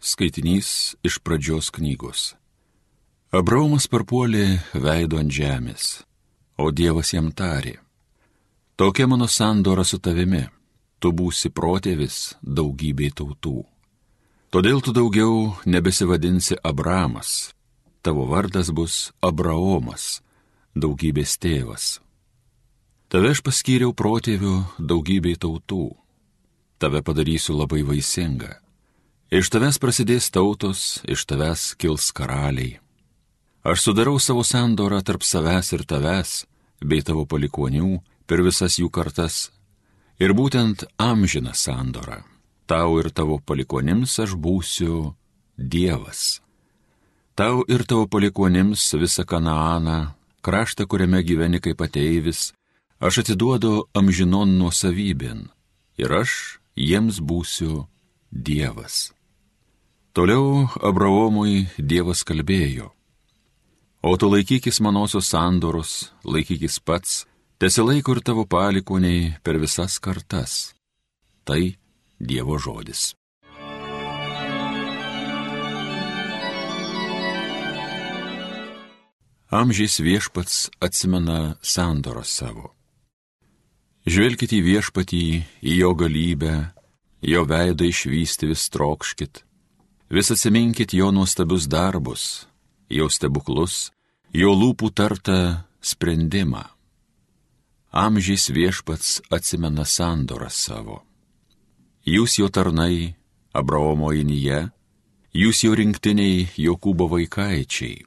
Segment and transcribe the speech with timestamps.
[0.00, 2.32] Skaitinys iš pradžios knygos.
[3.36, 6.06] Abraomas parpuolė veido ant žemės,
[6.56, 7.74] o Dievas jam tarė.
[8.80, 10.46] Tokia mano sandora su tavimi,
[11.04, 13.58] tu būsi protėvis daugybei tautų.
[14.48, 17.52] Todėl tu daugiau nebesivadinsi Abramas,
[18.00, 20.22] tavo vardas bus Abraomas,
[20.72, 22.00] daugybės tėvas.
[23.12, 25.92] Tave aš paskyriau protėviu daugybei tautų,
[26.80, 28.56] tave padarysiu labai vaisingą
[29.30, 32.80] Iš tavęs prasidės tautos, iš tavęs kils karaliai.
[33.62, 36.32] Aš sudarau savo sandorą tarp savęs ir tavęs,
[36.82, 39.52] bei tavo palikonių per visas jų kartas.
[40.18, 42.24] Ir būtent amžiną sandorą.
[42.66, 45.14] Tau ir tavo palikonims aš būsiu
[45.54, 46.40] Dievas.
[47.38, 50.10] Tau ir tavo palikonims visą Kanaaną,
[50.42, 52.50] kraštą, kuriame gyveni kaip ateivis,
[52.98, 55.46] aš atiduodu amžinon nuosavybėn
[56.02, 57.86] ir aš jiems būsiu
[58.34, 59.12] Dievas.
[60.10, 62.88] Toliau Abraomui Dievas kalbėjo.
[64.02, 67.12] O tu laikykis manosios sandoros, laikykis pats,
[67.62, 70.74] tesilaiko ir tavo palikoniai per visas kartas.
[71.46, 71.62] Tai
[72.18, 73.12] Dievo žodis.
[79.50, 82.72] Amžiais viešpats atsimena sandoros savo.
[84.10, 85.22] Žvelkite į viešpatį,
[85.70, 86.56] į jo galybę,
[87.22, 89.44] jo veidą išvysti vis trokškit
[90.10, 92.46] Vis atsiminkit jo nuostabius darbus,
[92.90, 93.92] jo stebuklus,
[94.34, 96.64] jo lūpų tartą sprendimą.
[97.94, 100.96] Amžiais viešpats atsimena sandorą savo.
[102.06, 103.14] Jūs jo tarnai,
[103.54, 104.70] Abraomo inyje,
[105.34, 108.02] jūs jo rinktiniai Jokūbo vaikaičiai.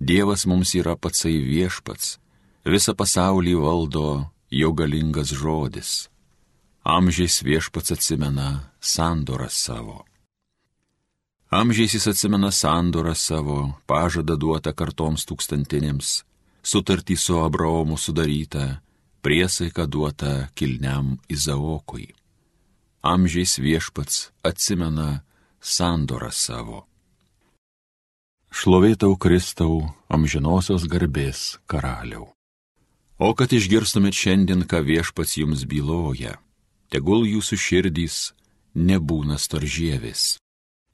[0.00, 2.18] Dievas mums yra patsai viešpats,
[2.68, 6.08] visą pasaulį valdo jo galingas žodis.
[6.84, 10.07] Amžiais viešpats atsimena sandorą savo.
[11.58, 13.58] Amžiais jis atsimena sandorą savo,
[13.90, 16.10] pažadą duotą kartoms tūkstantinėms,
[16.62, 18.78] sutartį su Abraomu sudarytą,
[19.26, 22.14] priesaiką duotą kilniam Izaokui.
[23.02, 25.24] Amžiais viešpats atsimena
[25.58, 26.86] sandorą savo.
[28.54, 32.30] Šlovėtau Kristau, amžinosios garbės karaliau.
[33.18, 36.38] O kad išgirstumėt šiandien, ką viešpats jums byloja,
[36.86, 38.28] tegul jūsų širdys
[38.78, 40.36] nebūna storžėvis.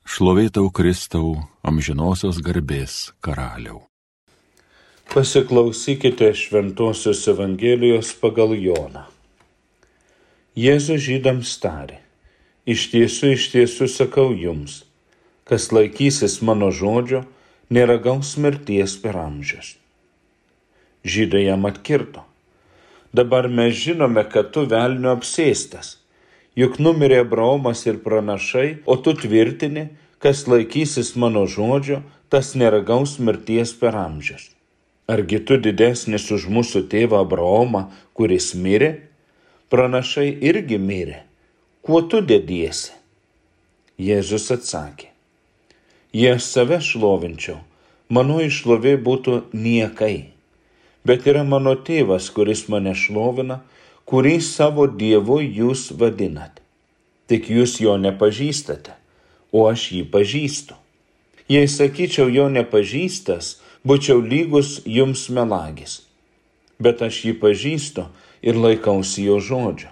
[0.04, 1.30] Šlovėtau Kristau,
[1.64, 3.86] amžinosios garbės karaliau.
[5.08, 9.06] Pasiklausykite Šventojios Evangelijos pagal Joną.
[10.60, 12.02] Jėzus žydams tarė,
[12.68, 14.82] iš tiesų, iš tiesų sakau jums,
[15.48, 17.24] kas laikysis mano žodžio,
[17.72, 19.72] nėra gaus mirties per amžius.
[21.00, 22.28] Žydai jam atkirto.
[23.16, 25.96] Dabar mes žinome, kad tu velnio apsėstas
[26.58, 29.88] juk numirė Abraomas ir pranašai, o tu tvirtini,
[30.22, 34.50] kas laikysis mano žodžio, tas neragaus mirties per amžius.
[35.10, 38.94] Argi tu didesnis už mūsų tėvą Abraomą, kuris mirė?
[39.68, 41.18] Pranašai irgi mirė.
[41.84, 42.94] Kuo tu dediesi?
[44.00, 45.10] Jėzus atsakė.
[46.14, 47.58] Jei save šlovinčiau,
[48.08, 50.30] mano išlovė būtų niekai.
[51.04, 53.60] Bet yra mano tėvas, kuris mane šlovina,
[54.10, 56.62] kurį savo Dievu jūs vadinate.
[57.28, 58.92] Tik jūs jo nepažįstate,
[59.52, 60.76] o aš jį pažįstu.
[61.48, 66.02] Jei sakyčiau jo nepažįstas, būčiau lygus jums melagis.
[66.80, 68.06] Bet aš jį pažįstu
[68.44, 69.90] ir laikausi jo žodžio.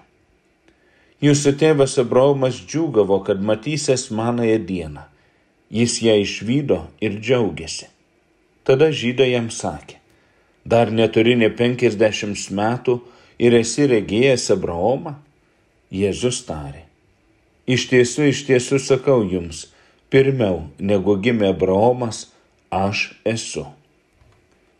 [1.22, 5.04] Jūsų tėvas Abraomas džiūgavo, kad matysės manąją dieną.
[5.72, 7.86] Jis ją išvydo ir džiaugiasi.
[8.66, 9.96] Tada žydai jam sakė,
[10.66, 12.98] dar neturi ne penkisdešimt metų,
[13.42, 15.16] ir esi regėjęs Abraomą?
[15.92, 16.86] Jėzus tarė.
[17.68, 19.66] Iš tiesų, iš tiesų sakau jums,
[20.10, 22.26] pirmiau negu gimė Abraomas,
[22.72, 23.66] aš esu.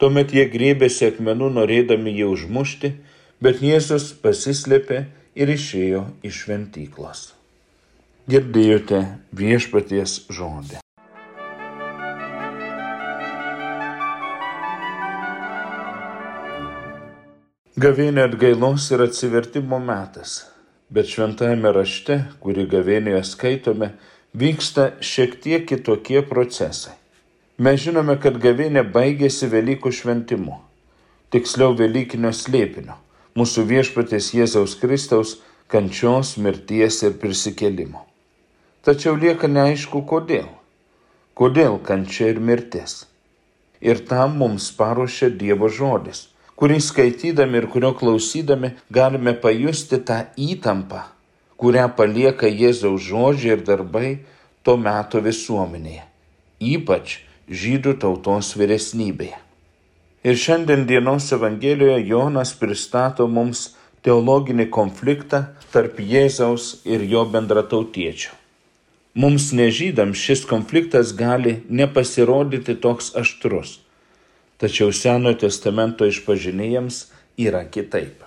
[0.02, 2.94] Tuomet jie grėbėsi akmenų norėdami jį užmušti,
[3.42, 5.04] bet Jėzus pasislėpė
[5.38, 7.26] ir išėjo iš šventyklos.
[8.30, 10.81] Girdėjote viešpaties žodį.
[17.80, 20.33] Gavėnė atgailos ir atsivertimo metas,
[20.92, 23.86] bet šventajame rašte, kurį gavėnėje skaitome,
[24.36, 26.92] vyksta šiek tiek kitokie procesai.
[27.57, 30.59] Mes žinome, kad gavėnė baigėsi Velykų šventimu,
[31.33, 32.98] tiksliau Velykinio slėpinio,
[33.41, 35.39] mūsų viešpatės Jėzaus Kristaus
[35.72, 38.04] kančios, mirties ir prisikelimo.
[38.84, 40.51] Tačiau lieka neaišku kodėl.
[41.33, 43.07] Kodėl kančia ir mirtis.
[43.80, 46.27] Ir tam mums paruošia Dievo žodis
[46.60, 51.03] kurį skaitydami ir kurio klausydami galime pajusti tą įtampą,
[51.60, 54.09] kurią palieka Jėzaus žodžiai ir darbai
[54.63, 56.04] to meto visuomenėje,
[56.75, 57.21] ypač
[57.51, 59.39] žydų tautos vyresnybėje.
[60.22, 63.72] Ir šiandien dienos Evangelijoje Jonas pristato mums
[64.07, 65.41] teologinį konfliktą
[65.75, 68.37] tarp Jėzaus ir jo bendratautiečio.
[69.19, 73.81] Mums nežydams šis konfliktas gali nepasirodyti toks aštrus,
[74.62, 77.09] tačiau Senojo testamento išpažinėjams
[77.42, 78.22] yra kitaip.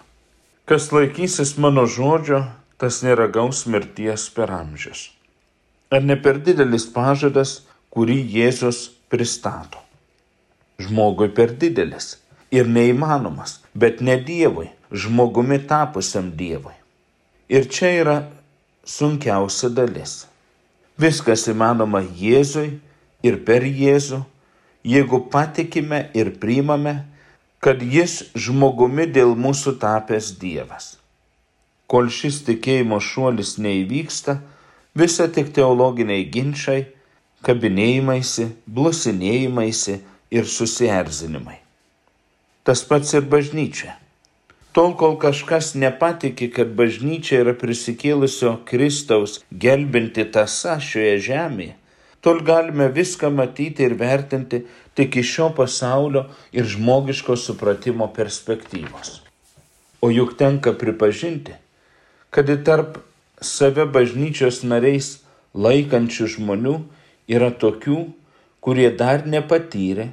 [0.67, 2.41] Kas laikysis mano žodžio,
[2.81, 5.11] tas neragaus mirties per amžius.
[5.93, 7.61] Ar ne per didelis pažadas,
[7.93, 9.79] kurį Jėzus pristato?
[10.81, 12.17] Žmogui per didelis
[12.51, 16.75] ir neįmanomas, bet ne Dievui, žmogumi tapusiam Dievui.
[17.47, 18.17] Ir čia yra
[18.83, 20.25] sunkiausia dalis.
[20.99, 22.79] Viskas įmanoma Jėzui
[23.23, 24.23] ir per Jėzų,
[24.85, 26.99] jeigu patikime ir priimame,
[27.59, 30.95] kad Jis žmogumi dėl mūsų tapęs Dievas.
[31.89, 34.39] Kol šis tikėjimo šuolis neįvyksta,
[34.97, 36.85] visa tik teologiniai ginčiai,
[37.45, 39.99] kabinėjimaisi, blusinėjimaisi
[40.33, 41.59] ir susierzinimai.
[42.65, 43.93] Tas pats ir bažnyčia.
[44.75, 51.75] Tol, kol kažkas nepatikė, kad bažnyčia yra prisikėlusio Kristaus gelbinti tasa šioje žemėje,
[52.25, 54.63] tol galime viską matyti ir vertinti
[54.97, 59.19] tik iš šio pasaulio ir žmogiško supratimo perspektyvos.
[60.01, 61.53] O juk tenka pripažinti,
[62.33, 62.97] kad į tarp
[63.41, 65.19] save bažnyčios nariais
[65.53, 66.75] laikančių žmonių
[67.31, 67.99] yra tokių,
[68.65, 70.09] kurie dar nepatyrė,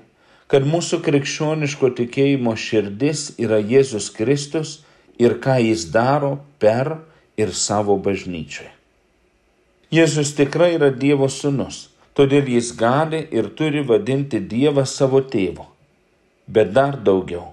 [0.52, 4.82] kad mūsų krikščioniško tikėjimo širdis yra Jėzus Kristus
[5.16, 6.98] ir ką jis daro per
[7.40, 8.68] ir savo bažnyčiai.
[9.92, 11.86] Jėzus tikrai yra Dievo sūnus,
[12.18, 15.66] todėl jis gali ir turi vadinti Dievą savo tėvu.
[16.46, 17.52] Bet dar daugiau,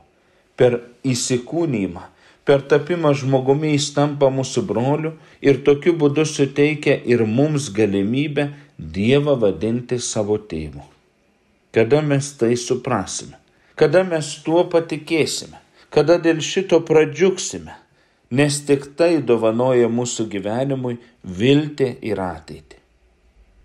[0.58, 2.08] per įsikūnymą
[2.50, 5.12] per tapimą žmogumi jis tampa mūsų broliu
[5.46, 8.48] ir tokiu būdu suteikia ir mums galimybę
[8.80, 10.82] Dievą vadinti savo tėvu.
[11.76, 13.38] Kada mes tai suprasime?
[13.78, 15.62] Kada mes tuo patikėsime?
[15.94, 17.78] Kada dėl šito pradžiugsime?
[18.34, 22.79] Nes tik tai dovanoja mūsų gyvenimui viltį ir ateitį.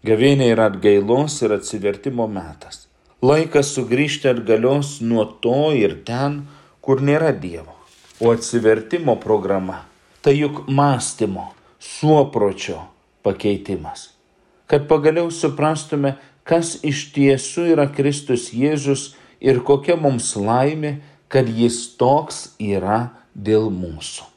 [0.05, 2.83] Gavėnė yra atgailos ir atsivertimo metas.
[3.25, 6.43] Laikas sugrįžti atgalios nuo to ir ten,
[6.85, 7.73] kur nėra Dievo.
[8.21, 9.87] O atsivertimo programa
[10.21, 11.47] tai juk mąstymo,
[11.81, 12.83] suopročio
[13.25, 14.11] pakeitimas.
[14.69, 16.15] Kad pagaliau suprastume,
[16.45, 20.99] kas iš tiesų yra Kristus Jėzus ir kokia mums laimė,
[21.33, 24.29] kad jis toks yra dėl mūsų.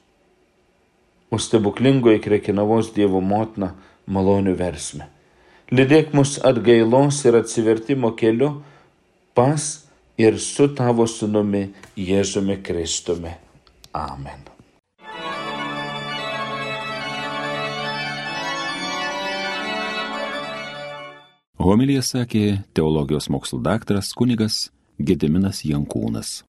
[1.27, 3.73] O stebuklingoji krekinavos Dievo motina
[4.07, 5.11] malonių versmė.
[5.67, 8.61] Lydėk mus atgailos ir atsivertimo keliu
[9.35, 9.65] pas
[10.15, 11.65] ir su tavo sunumi
[11.99, 13.33] Jėzumi Kristumi.
[13.91, 14.47] Amen.
[21.59, 24.69] Homilija sakė teologijos mokslo daktaras kunigas
[25.03, 26.47] Gediminas Jankūnas.